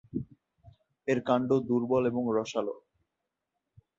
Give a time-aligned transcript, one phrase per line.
[1.07, 2.75] এর কাণ্ড দুর্বল এবং রসালো।